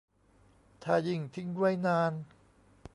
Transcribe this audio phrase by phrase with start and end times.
[0.83, 2.13] ถ้ายิ่งทิ้งไว้นาน